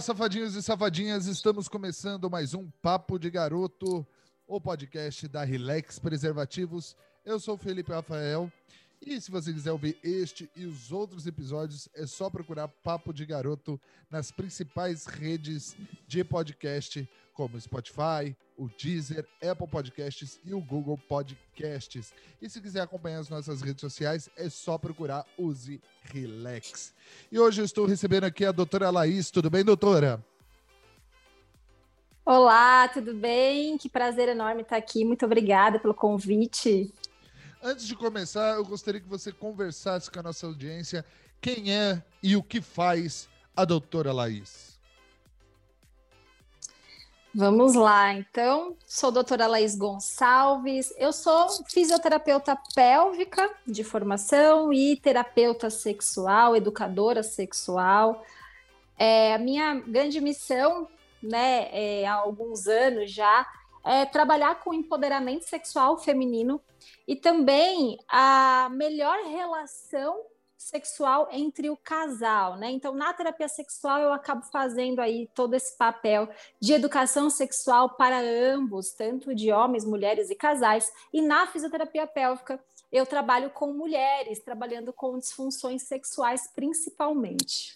[0.00, 4.06] Olá, safadinhos e safadinhas, estamos começando mais um Papo de Garoto,
[4.46, 6.96] o podcast da Relax Preservativos.
[7.22, 8.50] Eu sou o Felipe Rafael
[8.98, 13.26] e se você quiser ouvir este e os outros episódios, é só procurar Papo de
[13.26, 13.78] Garoto
[14.10, 15.76] nas principais redes
[16.08, 17.06] de podcast,
[17.40, 22.12] como Spotify, o Deezer, Apple Podcasts e o Google Podcasts.
[22.42, 26.92] E se quiser acompanhar as nossas redes sociais, é só procurar Use Relax.
[27.32, 29.30] E hoje eu estou recebendo aqui a doutora Laís.
[29.30, 30.22] Tudo bem, doutora?
[32.26, 33.78] Olá, tudo bem?
[33.78, 35.02] Que prazer enorme estar aqui.
[35.02, 36.92] Muito obrigada pelo convite.
[37.62, 41.06] Antes de começar, eu gostaria que você conversasse com a nossa audiência
[41.40, 44.69] quem é e o que faz a doutora Laís.
[47.32, 48.76] Vamos lá, então.
[48.84, 50.92] Sou doutora Laís Gonçalves.
[50.98, 58.24] Eu sou fisioterapeuta pélvica de formação e terapeuta sexual, educadora sexual.
[58.98, 60.88] É, a minha grande missão,
[61.22, 63.46] né, é, há alguns anos já,
[63.84, 66.60] é trabalhar com empoderamento sexual feminino
[67.06, 70.20] e também a melhor relação
[70.60, 72.70] sexual entre o casal, né?
[72.70, 76.28] Então, na terapia sexual, eu acabo fazendo aí todo esse papel
[76.60, 80.92] de educação sexual para ambos, tanto de homens, mulheres e casais.
[81.12, 87.74] E na fisioterapia pélvica, eu trabalho com mulheres, trabalhando com disfunções sexuais principalmente.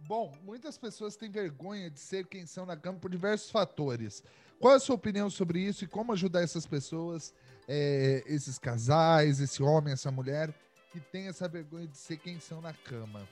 [0.00, 4.22] Bom, muitas pessoas têm vergonha de ser quem são na cama por diversos fatores.
[4.58, 7.34] Qual é a sua opinião sobre isso e como ajudar essas pessoas,
[7.68, 10.54] é, esses casais, esse homem, essa mulher,
[10.92, 13.26] que tem essa vergonha de ser quem são na cama.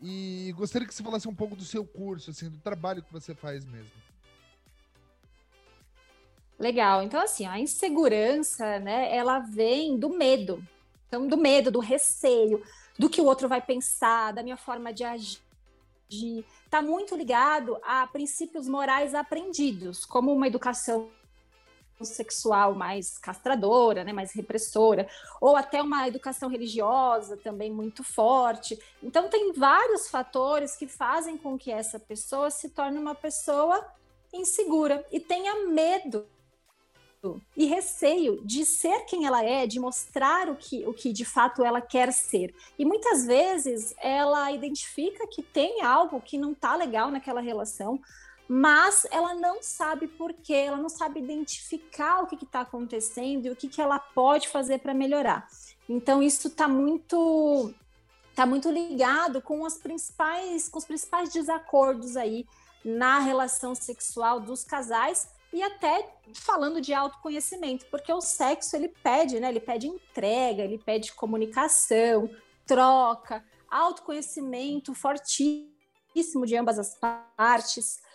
[0.00, 3.34] E gostaria que você falasse um pouco do seu curso, assim, do trabalho que você
[3.34, 3.90] faz mesmo.
[6.58, 7.02] Legal.
[7.02, 10.62] Então, assim, a insegurança, né, ela vem do medo.
[11.06, 12.64] Então, do medo, do receio,
[12.98, 15.40] do que o outro vai pensar, da minha forma de agir.
[16.64, 21.10] Está muito ligado a princípios morais aprendidos, como uma educação
[22.04, 25.08] sexual mais castradora, né, mais repressora,
[25.40, 28.78] ou até uma educação religiosa também muito forte.
[29.02, 33.86] Então, tem vários fatores que fazem com que essa pessoa se torne uma pessoa
[34.32, 36.26] insegura e tenha medo
[37.56, 41.64] e receio de ser quem ela é, de mostrar o que, o que de fato
[41.64, 42.52] ela quer ser.
[42.76, 48.00] E muitas vezes ela identifica que tem algo que não está legal naquela relação,
[48.54, 53.50] mas ela não sabe por quê, ela não sabe identificar o que está acontecendo e
[53.50, 55.48] o que, que ela pode fazer para melhorar.
[55.88, 57.72] Então, isso está muito
[58.34, 62.46] tá muito ligado com as principais com os principais desacordos aí
[62.84, 69.40] na relação sexual dos casais e até falando de autoconhecimento, porque o sexo ele pede,
[69.40, 69.48] né?
[69.48, 72.28] Ele pede entrega, ele pede comunicação,
[72.66, 76.98] troca, autoconhecimento fortíssimo de ambas as
[77.34, 78.11] partes.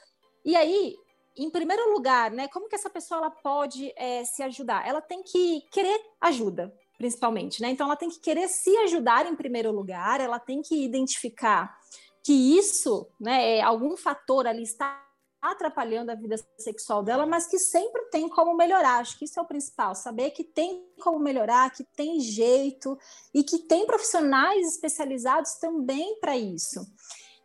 [0.47, 0.95] E aí,
[1.35, 4.87] em primeiro lugar, né, como que essa pessoa ela pode é, se ajudar?
[4.87, 7.69] Ela tem que querer ajuda, principalmente, né?
[7.69, 11.77] Então, ela tem que querer se ajudar em primeiro lugar, ela tem que identificar
[12.23, 15.03] que isso, né, é algum fator ali está
[15.41, 18.99] atrapalhando a vida sexual dela, mas que sempre tem como melhorar.
[18.99, 22.97] Acho que isso é o principal, saber que tem como melhorar, que tem jeito
[23.33, 26.85] e que tem profissionais especializados também para isso.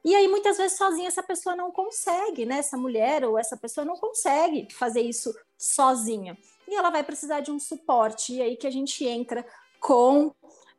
[0.04, 2.58] E aí, muitas vezes, sozinha, essa pessoa não consegue, né?
[2.58, 6.36] Essa mulher ou essa pessoa não consegue fazer isso sozinha.
[6.66, 8.34] E ela vai precisar de um suporte.
[8.34, 9.46] E aí que a gente entra
[9.78, 10.34] com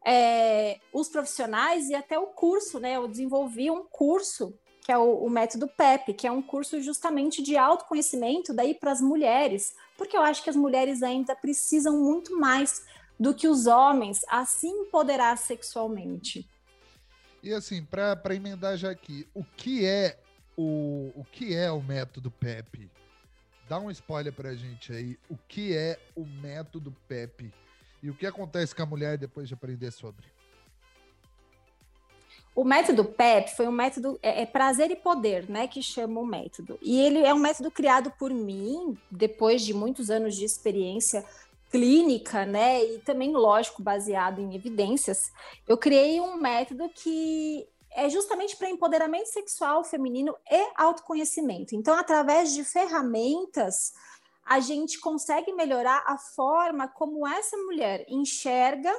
[0.05, 2.97] é, os profissionais e até o curso, né?
[2.97, 4.53] Eu desenvolvi um curso
[4.83, 8.91] que é o, o, método PEP, que é um curso justamente de autoconhecimento daí para
[8.91, 12.83] as mulheres, porque eu acho que as mulheres ainda precisam muito mais
[13.17, 16.45] do que os homens a se empoderar sexualmente.
[17.43, 20.17] E assim, para emendar já aqui, o que é
[20.55, 22.89] o, o que é o método PEP?
[23.67, 25.19] Dá um spoiler pra gente aí.
[25.29, 27.53] O que é o método PEP?
[28.01, 30.25] E o que acontece com a mulher depois de aprender sobre?
[32.55, 36.25] O método PEP foi um método, é, é, prazer e poder, né, que chama o
[36.25, 36.79] método.
[36.81, 41.25] E ele é um método criado por mim, depois de muitos anos de experiência
[41.73, 45.31] clínica, né, e também, lógico, baseado em evidências,
[45.67, 51.75] eu criei um método que é justamente para empoderamento sexual feminino e autoconhecimento.
[51.75, 53.91] Então, através de ferramentas,
[54.45, 58.93] a gente consegue melhorar a forma como essa mulher enxerga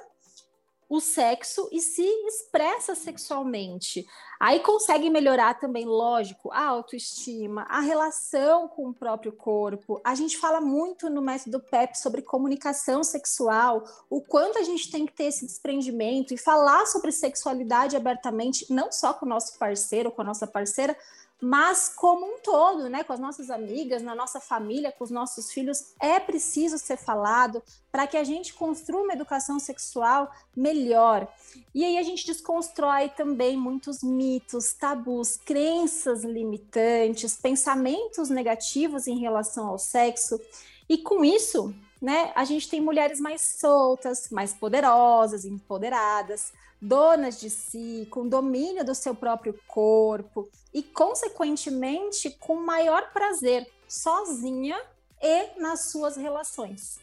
[0.95, 4.07] o sexo e se expressa sexualmente.
[4.39, 10.01] Aí consegue melhorar também, lógico, a autoestima, a relação com o próprio corpo.
[10.05, 15.07] A gente fala muito no método PEP sobre comunicação sexual, o quanto a gente tem
[15.07, 20.11] que ter esse desprendimento e falar sobre sexualidade abertamente, não só com o nosso parceiro,
[20.11, 20.97] com a nossa parceira,
[21.41, 25.53] mas como um todo, né, com as nossas amigas, na nossa família, com os nossos
[25.53, 31.29] filhos, é preciso ser falado para que a gente construa uma educação sexual melhor.
[31.75, 39.67] E aí a gente desconstrói também muitos mitos, tabus, crenças limitantes, pensamentos negativos em relação
[39.67, 40.41] ao sexo.
[40.89, 47.49] E com isso, né, a gente tem mulheres mais soltas, mais poderosas, empoderadas, donas de
[47.51, 54.81] si, com domínio do seu próprio corpo e, consequentemente, com maior prazer sozinha
[55.21, 57.01] e nas suas relações.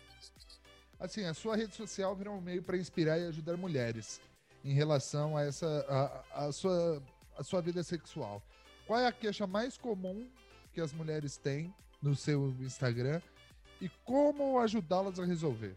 [1.00, 4.22] Assim, a sua rede social virou um meio para inspirar e ajudar mulheres
[4.64, 5.86] em relação a essa
[6.34, 7.02] a, a, sua
[7.38, 8.42] a sua vida sexual.
[8.86, 10.30] Qual é a queixa mais comum
[10.74, 13.22] que as mulheres têm no seu Instagram
[13.80, 15.76] e como ajudá-las a resolver?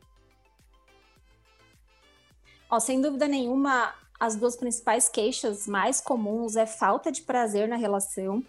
[2.71, 7.77] Ó, sem dúvida nenhuma, as duas principais queixas mais comuns é falta de prazer na
[7.77, 8.45] relação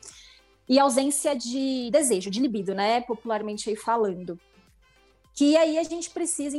[0.68, 3.02] e ausência de desejo, de libido, né?
[3.02, 4.40] Popularmente aí falando.
[5.34, 6.58] Que aí a gente precisa,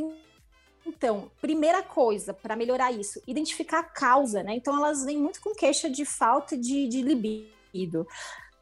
[0.85, 4.55] então, primeira coisa para melhorar isso, identificar a causa, né?
[4.55, 8.07] Então elas vêm muito com queixa de falta de, de libido.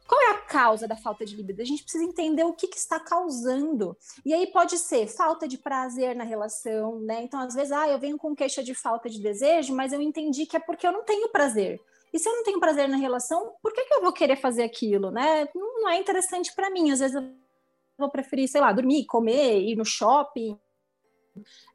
[0.06, 1.60] Qual é a causa da falta de libido?
[1.60, 3.96] A gente precisa entender o que, que, está causando.
[4.24, 7.22] E aí pode ser falta de prazer na relação, né?
[7.22, 10.46] Então, às vezes, ah, eu venho com queixa de falta de desejo, mas eu entendi
[10.46, 11.80] que é porque eu não tenho prazer.
[12.12, 14.62] E se eu não tenho prazer na relação, por que, que eu vou querer fazer
[14.62, 15.48] aquilo, né?
[15.54, 16.90] Não é interessante para mim.
[16.90, 17.28] Às vezes eu
[17.98, 20.58] vou preferir, sei lá, dormir, comer, ir no shopping,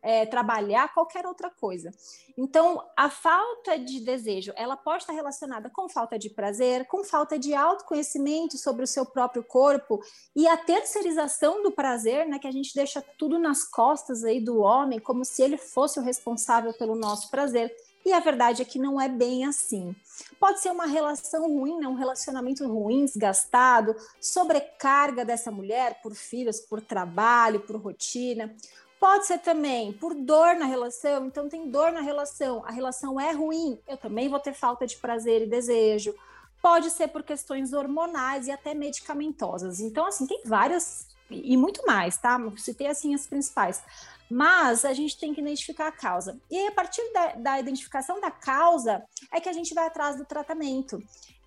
[0.01, 1.91] é, trabalhar, qualquer outra coisa.
[2.37, 7.37] Então, a falta de desejo, ela pode estar relacionada com falta de prazer, com falta
[7.37, 10.01] de autoconhecimento sobre o seu próprio corpo
[10.35, 14.59] e a terceirização do prazer, né, que a gente deixa tudo nas costas aí do
[14.59, 17.75] homem, como se ele fosse o responsável pelo nosso prazer.
[18.03, 19.95] E a verdade é que não é bem assim.
[20.39, 21.87] Pode ser uma relação ruim, né?
[21.87, 28.55] um relacionamento ruim, desgastado, sobrecarga dessa mulher por filhos, por trabalho, por rotina.
[29.01, 33.31] Pode ser também por dor na relação, então tem dor na relação, a relação é
[33.31, 36.13] ruim, eu também vou ter falta de prazer e desejo.
[36.61, 39.79] Pode ser por questões hormonais e até medicamentosas.
[39.79, 42.37] Então, assim, tem várias e muito mais, tá?
[42.57, 43.81] Citei assim as principais.
[44.29, 46.39] Mas a gente tem que identificar a causa.
[46.47, 50.15] E aí, a partir da, da identificação da causa, é que a gente vai atrás
[50.15, 51.01] do tratamento.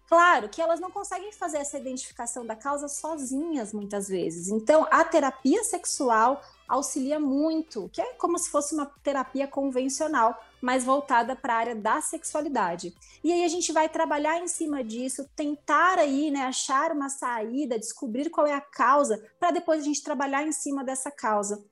[0.09, 4.49] Claro que elas não conseguem fazer essa identificação da causa sozinhas, muitas vezes.
[4.49, 10.85] Então, a terapia sexual auxilia muito, que é como se fosse uma terapia convencional, mas
[10.85, 12.95] voltada para a área da sexualidade.
[13.23, 17.79] E aí a gente vai trabalhar em cima disso, tentar aí, né, achar uma saída,
[17.79, 21.63] descobrir qual é a causa, para depois a gente trabalhar em cima dessa causa.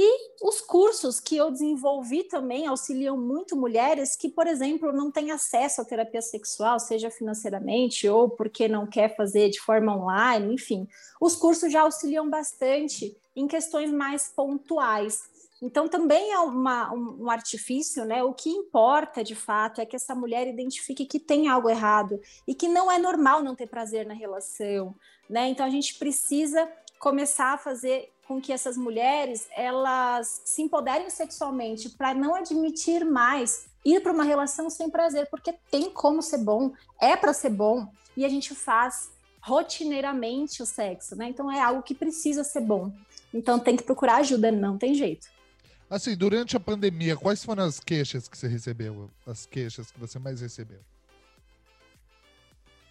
[0.00, 5.32] E os cursos que eu desenvolvi também auxiliam muito mulheres que, por exemplo, não têm
[5.32, 10.86] acesso à terapia sexual, seja financeiramente ou porque não quer fazer de forma online, enfim.
[11.20, 15.22] Os cursos já auxiliam bastante em questões mais pontuais.
[15.62, 18.22] Então, também é uma, um, um, artifício, né?
[18.22, 22.54] O que importa de fato é que essa mulher identifique que tem algo errado e
[22.54, 24.94] que não é normal não ter prazer na relação,
[25.30, 25.48] né?
[25.48, 26.68] Então, a gente precisa
[26.98, 33.68] começar a fazer com que essas mulheres elas se empoderem sexualmente para não admitir mais
[33.84, 37.88] ir para uma relação sem prazer, porque tem como ser bom, é para ser bom
[38.16, 39.10] e a gente faz
[39.48, 41.28] rotineiramente o sexo, né?
[41.28, 42.92] Então é algo que precisa ser bom.
[43.32, 45.26] Então tem que procurar ajuda, não tem jeito.
[45.88, 49.10] Assim, durante a pandemia, quais foram as queixas que você recebeu?
[49.26, 50.80] As queixas que você mais recebeu?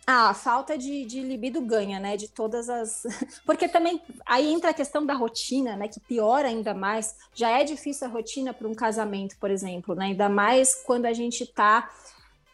[0.10, 2.18] Ah, a falta de, de libido ganha, né?
[2.18, 3.04] De todas as.
[3.46, 5.88] Porque também aí entra a questão da rotina, né?
[5.88, 7.14] Que piora ainda mais.
[7.36, 10.06] Já é difícil a rotina para um casamento, por exemplo, né?
[10.06, 11.92] Ainda mais quando a gente está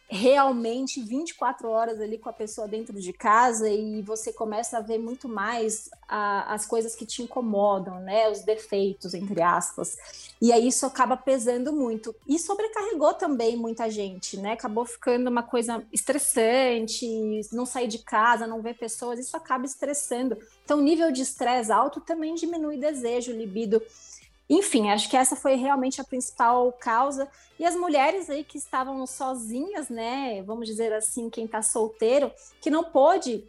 [0.08, 4.98] realmente 24 horas ali com a pessoa dentro de casa e você começa a ver
[4.98, 8.28] muito mais a, as coisas que te incomodam, né?
[8.28, 9.96] Os defeitos, entre aspas.
[10.40, 12.14] E aí isso acaba pesando muito.
[12.28, 14.52] E sobrecarregou também muita gente, né?
[14.52, 17.06] Acabou ficando uma coisa estressante,
[17.50, 20.36] não sair de casa, não ver pessoas, isso acaba estressando.
[20.64, 23.82] Então, nível de estresse alto também diminui desejo, libido.
[24.48, 27.28] Enfim, acho que essa foi realmente a principal causa.
[27.58, 30.42] E as mulheres aí que estavam sozinhas, né?
[30.42, 33.44] Vamos dizer assim, quem está solteiro, que não pôde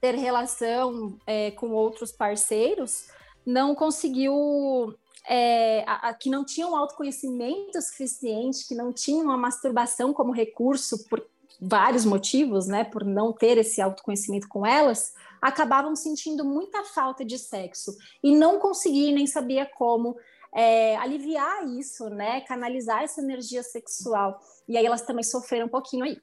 [0.00, 3.08] ter relação é, com outros parceiros,
[3.44, 4.94] não conseguiu.
[5.30, 11.06] É, a, a, que não tinham autoconhecimento suficiente, que não tinham a masturbação como recurso
[11.06, 11.22] por
[11.60, 12.84] vários motivos, né?
[12.84, 18.58] Por não ter esse autoconhecimento com elas, acabavam sentindo muita falta de sexo e não
[18.58, 20.16] conseguiam nem sabia como
[20.54, 22.40] é, aliviar isso, né?
[22.42, 24.40] Canalizar essa energia sexual.
[24.68, 26.18] E aí elas também sofreram um pouquinho aí.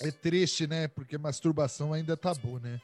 [0.00, 0.88] É triste, né?
[0.88, 2.80] Porque masturbação ainda é tabu, né?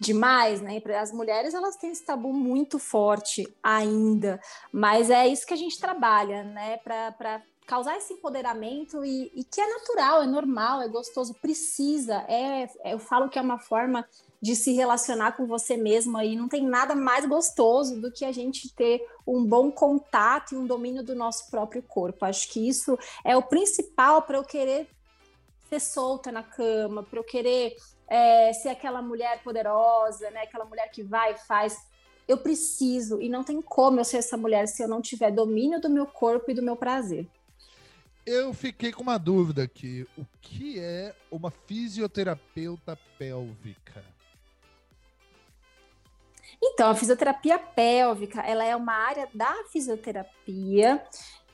[0.00, 0.80] demais, né?
[1.00, 4.40] As mulheres elas têm esse tabu muito forte ainda,
[4.72, 6.76] mas é isso que a gente trabalha, né?
[6.78, 12.24] Para causar esse empoderamento e, e, que é natural, é normal, é gostoso, precisa.
[12.26, 14.08] É, é, eu falo que é uma forma
[14.40, 18.32] de se relacionar com você mesma e não tem nada mais gostoso do que a
[18.32, 22.24] gente ter um bom contato e um domínio do nosso próprio corpo.
[22.24, 24.88] Acho que isso é o principal para eu querer
[25.68, 27.76] ser solta na cama, para eu querer
[28.08, 30.44] é, ser aquela mulher poderosa, né?
[30.44, 31.76] Aquela mulher que vai e faz.
[32.26, 35.78] Eu preciso e não tem como eu ser essa mulher se eu não tiver domínio
[35.78, 37.28] do meu corpo e do meu prazer.
[38.30, 40.06] Eu fiquei com uma dúvida aqui.
[40.14, 44.04] O que é uma fisioterapeuta pélvica?
[46.62, 51.02] Então, a fisioterapia pélvica, ela é uma área da fisioterapia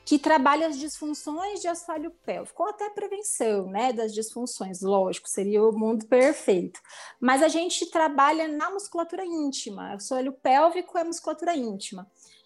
[0.03, 5.63] que trabalha as disfunções de assoalho pélvico, ou até prevenção, né, das disfunções, lógico, seria
[5.63, 6.79] o mundo perfeito.
[7.21, 12.05] Mas a gente trabalha na musculatura íntima, o assoalho pélvico é musculatura íntima.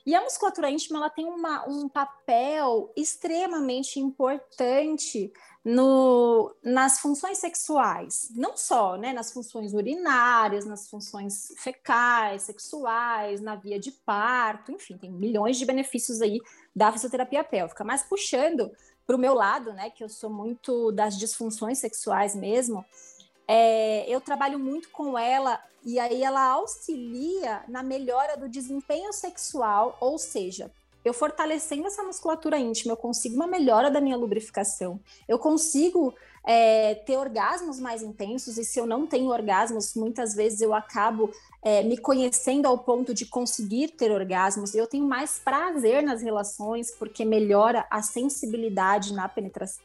[0.10, 5.32] E a musculatura íntima ela tem uma, um papel extremamente importante
[5.64, 13.56] no, nas funções sexuais, não só né, nas funções urinárias, nas funções fecais, sexuais, na
[13.56, 16.40] via de parto, enfim, tem milhões de benefícios aí
[16.76, 17.84] da fisioterapia pélvica.
[17.84, 18.72] Mas puxando
[19.06, 22.84] para o meu lado, né, que eu sou muito das disfunções sexuais mesmo,
[23.52, 29.98] é, eu trabalho muito com ela e aí ela auxilia na melhora do desempenho sexual,
[30.00, 30.72] ou seja,
[31.04, 36.14] eu fortalecendo essa musculatura íntima, eu consigo uma melhora da minha lubrificação, eu consigo
[36.46, 41.32] é, ter orgasmos mais intensos, e se eu não tenho orgasmos, muitas vezes eu acabo
[41.64, 46.92] é, me conhecendo ao ponto de conseguir ter orgasmos, eu tenho mais prazer nas relações,
[46.92, 49.84] porque melhora a sensibilidade na penetração.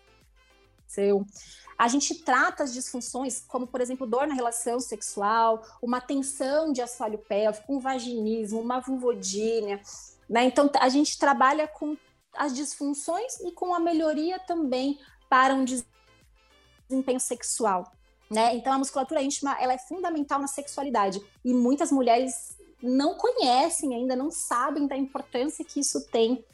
[1.76, 6.80] A gente trata as disfunções, como, por exemplo, dor na relação sexual, uma tensão de
[6.80, 9.80] assoalho pélvico, um vaginismo, uma vulvodínia.
[10.28, 10.44] Né?
[10.44, 11.96] Então, a gente trabalha com
[12.36, 17.92] as disfunções e com a melhoria também para um desempenho sexual.
[18.30, 18.54] Né?
[18.56, 24.14] Então, a musculatura íntima ela é fundamental na sexualidade e muitas mulheres não conhecem ainda,
[24.14, 26.44] não sabem da importância que isso tem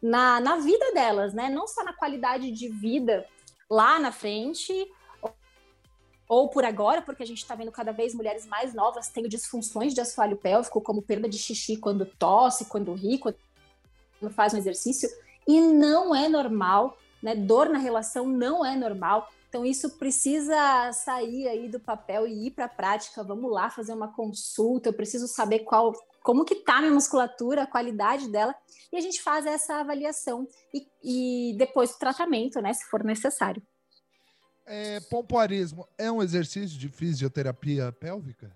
[0.00, 1.50] na, na vida delas, né?
[1.50, 3.26] Não só na qualidade de vida
[3.70, 4.72] lá na frente
[6.28, 9.92] ou por agora, porque a gente está vendo cada vez mulheres mais novas tendo disfunções
[9.92, 13.36] de assoalho pélvico, como perda de xixi quando tosse, quando ri, quando
[14.30, 15.08] faz um exercício,
[15.46, 17.34] e não é normal, né?
[17.34, 19.28] Dor na relação não é normal.
[19.48, 23.24] Então isso precisa sair aí do papel e ir para a prática.
[23.24, 24.88] Vamos lá fazer uma consulta.
[24.88, 28.54] Eu preciso saber qual, como que tá minha musculatura, a qualidade dela,
[28.92, 33.62] e a gente faz essa avaliação e, e depois o tratamento, né, se for necessário.
[34.66, 38.54] É, pompoarismo é um exercício de fisioterapia pélvica?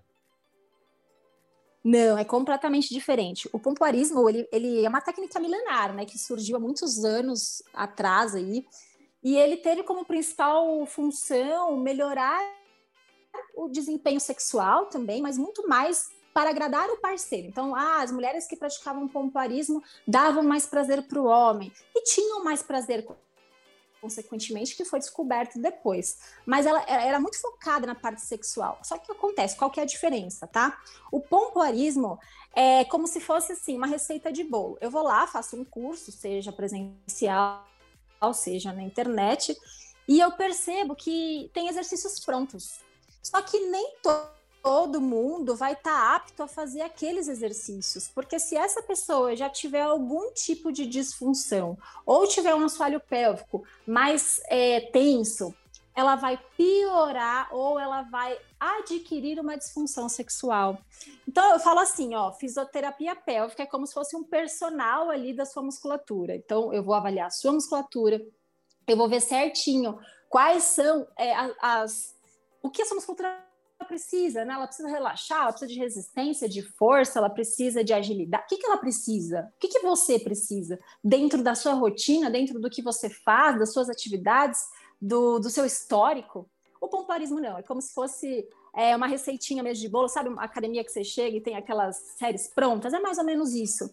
[1.83, 3.47] Não, é completamente diferente.
[3.53, 8.33] O pompoarismo, ele, ele é uma técnica milenar, né, que surgiu há muitos anos atrás
[8.33, 8.65] aí,
[9.23, 12.39] e ele teve como principal função melhorar
[13.55, 17.47] o desempenho sexual também, mas muito mais para agradar o parceiro.
[17.47, 22.43] Então, ah, as mulheres que praticavam pompoarismo davam mais prazer para o homem e tinham
[22.43, 23.07] mais prazer
[24.01, 26.19] consequentemente, que foi descoberto depois.
[26.45, 28.77] Mas ela era muito focada na parte sexual.
[28.83, 29.55] Só que o que acontece?
[29.55, 30.77] Qual que é a diferença, tá?
[31.09, 32.19] O pompoarismo
[32.53, 34.77] é como se fosse assim, uma receita de bolo.
[34.81, 37.63] Eu vou lá, faço um curso, seja presencial,
[38.33, 39.57] seja na internet,
[40.05, 42.81] e eu percebo que tem exercícios prontos.
[43.23, 44.34] Só que nem todo
[44.65, 49.47] todo mundo vai estar tá apto a fazer aqueles exercícios, porque se essa pessoa já
[49.47, 55.53] tiver algum tipo de disfunção ou tiver um assoalho pélvico mais é, tenso,
[55.93, 60.79] ela vai piorar ou ela vai adquirir uma disfunção sexual.
[61.27, 65.45] Então eu falo assim, ó, fisioterapia pélvica é como se fosse um personal ali da
[65.45, 66.35] sua musculatura.
[66.35, 68.19] Então eu vou avaliar a sua musculatura,
[68.87, 72.15] eu vou ver certinho quais são é, as
[72.63, 73.44] o que essa musculatura
[73.83, 74.53] precisa, né?
[74.53, 78.45] Ela precisa relaxar, ela precisa de resistência, de força, ela precisa de agilidade.
[78.45, 79.51] O que, que ela precisa?
[79.55, 83.73] O que, que você precisa dentro da sua rotina, dentro do que você faz, das
[83.73, 84.61] suas atividades,
[85.01, 86.49] do, do seu histórico?
[86.79, 90.27] O pompoarismo não, é como se fosse é uma receitinha mesmo de bolo, sabe?
[90.27, 93.89] Uma academia que você chega e tem aquelas séries prontas, é mais ou menos isso.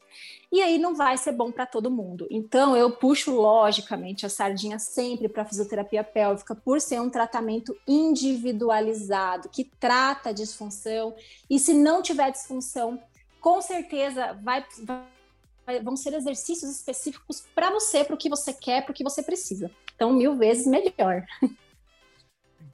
[0.51, 2.27] E aí não vai ser bom para todo mundo.
[2.31, 9.49] Então eu puxo logicamente a sardinha sempre para fisioterapia pélvica por ser um tratamento individualizado
[9.49, 11.15] que trata a disfunção
[11.49, 13.01] e se não tiver disfunção,
[13.41, 18.83] com certeza vai, vai vão ser exercícios específicos para você, para o que você quer,
[18.83, 19.71] para o que você precisa.
[19.95, 21.25] Então, mil vezes melhor.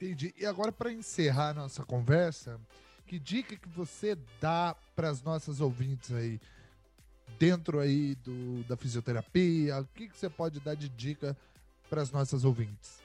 [0.01, 0.33] Entendi.
[0.39, 2.61] E agora, para encerrar nossa conversa,
[3.07, 6.39] Que dica que você dá para as nossas ouvintes aí?
[7.39, 11.37] Dentro aí do, da fisioterapia, o que, que você pode dar de dica
[11.89, 13.01] para as nossas ouvintes?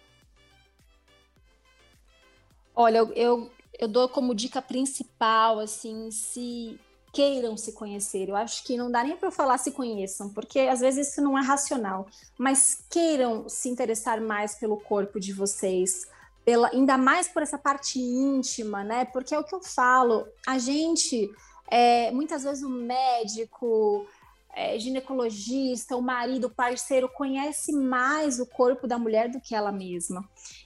[2.75, 6.77] Olha, eu, eu, eu dou como dica principal, assim, se
[7.13, 8.27] queiram se conhecer.
[8.27, 11.37] Eu acho que não dá nem para falar se conheçam, porque às vezes isso não
[11.37, 12.07] é racional,
[12.37, 16.07] mas queiram se interessar mais pelo corpo de vocês,
[16.45, 19.05] pela, ainda mais por essa parte íntima, né?
[19.05, 21.29] Porque é o que eu falo, a gente,
[21.69, 24.05] é, muitas vezes o médico,
[24.53, 29.71] é, ginecologista, o marido, o parceiro conhece mais o corpo da mulher do que ela
[29.71, 30.23] mesma.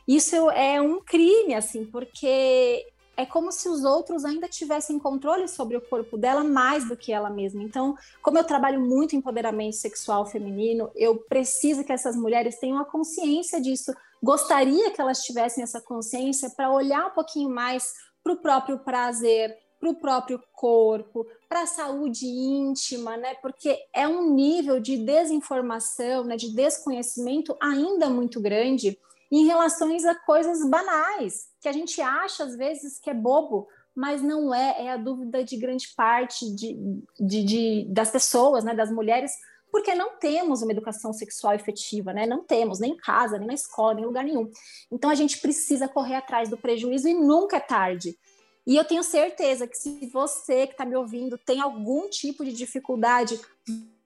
[0.08, 2.86] Isso é um crime, assim, porque
[3.18, 7.12] é como se os outros ainda tivessem controle sobre o corpo dela mais do que
[7.12, 7.64] ela mesma.
[7.64, 12.78] Então, como eu trabalho muito em empoderamento sexual feminino, eu preciso que essas mulheres tenham
[12.78, 13.92] a consciência disso.
[14.22, 17.92] Gostaria que elas tivessem essa consciência para olhar um pouquinho mais
[18.24, 23.34] para o próprio prazer, para o próprio corpo, para a saúde íntima, né?
[23.42, 28.98] Porque é um nível de desinformação, né, de desconhecimento ainda muito grande
[29.32, 34.22] em relação a coisas banais, que a gente acha às vezes que é bobo, mas
[34.22, 36.78] não é, é a dúvida de grande parte de,
[37.20, 39.32] de, de, das pessoas, né, das mulheres,
[39.72, 42.26] porque não temos uma educação sexual efetiva, né?
[42.26, 44.50] Não temos, nem em casa, nem na escola, nem em lugar nenhum.
[44.92, 48.18] Então a gente precisa correr atrás do prejuízo e nunca é tarde.
[48.66, 52.54] E eu tenho certeza que se você que está me ouvindo tem algum tipo de
[52.54, 53.40] dificuldade,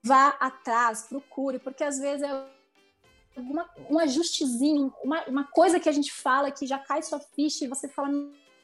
[0.04, 2.46] vá atrás, procure, porque às vezes é
[3.36, 7.66] alguma, um ajustezinho, uma, uma coisa que a gente fala que já cai sua ficha
[7.66, 8.10] e você fala,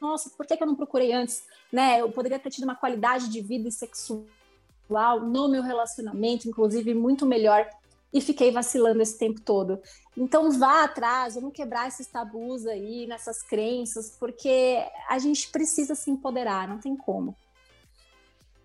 [0.00, 1.42] nossa, por que, que eu não procurei antes?
[1.72, 2.00] Né?
[2.00, 4.26] Eu poderia ter tido uma qualidade de vida sexual
[5.20, 7.68] no meu relacionamento, inclusive, muito melhor
[8.12, 9.80] e fiquei vacilando esse tempo todo.
[10.16, 14.78] Então vá atrás, vamos quebrar esses tabus aí, nessas crenças, porque
[15.08, 17.36] a gente precisa se empoderar, não tem como.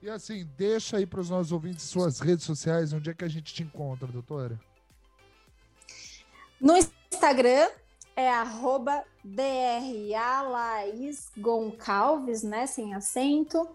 [0.02, 3.30] E assim, deixa aí para os nossos ouvintes suas redes sociais, onde é que a
[3.30, 4.60] gente te encontra, doutora?
[6.63, 7.67] No Instagram
[8.15, 9.04] é arroba
[11.38, 13.67] Goncalves, né, sem acento.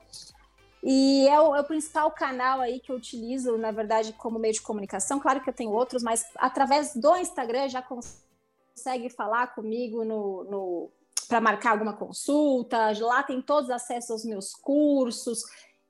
[0.82, 4.54] E é o, é o, principal canal aí que eu utilizo, na verdade, como meio
[4.54, 5.20] de comunicação.
[5.20, 10.90] Claro que eu tenho outros, mas através do Instagram já consegue falar comigo no, no
[11.28, 12.98] para marcar alguma consulta.
[13.02, 15.42] Lá tem todos os acessos aos meus cursos.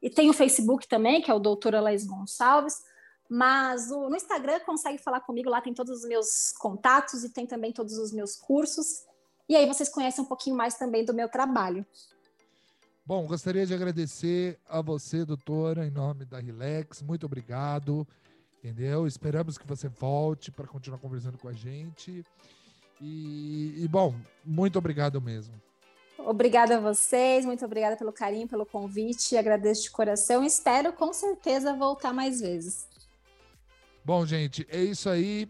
[0.02, 2.82] E tem o Facebook também, que é o Doutora Laís Gonçalves.
[3.28, 7.46] Mas o, no Instagram consegue falar comigo, lá tem todos os meus contatos e tem
[7.46, 9.04] também todos os meus cursos.
[9.48, 11.84] E aí vocês conhecem um pouquinho mais também do meu trabalho.
[13.04, 17.02] Bom, gostaria de agradecer a você, doutora, em nome da Relax.
[17.02, 18.06] Muito obrigado.
[18.58, 19.06] Entendeu?
[19.06, 22.24] Esperamos que você volte para continuar conversando com a gente.
[23.00, 24.14] E, e, bom,
[24.44, 25.54] muito obrigado mesmo.
[26.18, 29.36] Obrigada a vocês, muito obrigada pelo carinho, pelo convite.
[29.36, 30.42] Agradeço de coração.
[30.42, 32.87] Espero com certeza voltar mais vezes.
[34.08, 35.46] Bom, gente, é isso aí.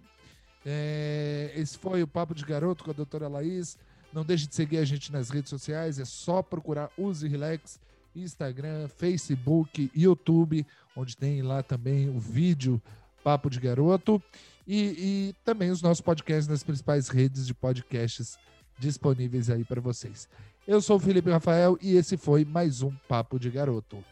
[0.67, 3.79] É, esse foi o Papo de Garoto com a doutora Laís.
[4.13, 7.79] Não deixe de seguir a gente nas redes sociais, é só procurar Use Relax,
[8.17, 10.67] Instagram, Facebook, YouTube,
[10.97, 12.83] onde tem lá também o vídeo
[13.23, 14.21] Papo de Garoto.
[14.67, 18.37] E, e também os nossos podcasts nas principais redes de podcasts
[18.77, 20.29] disponíveis aí para vocês.
[20.67, 24.03] Eu sou o Felipe Rafael e esse foi mais um Papo de Garoto.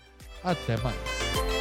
[0.45, 1.56] Até mais.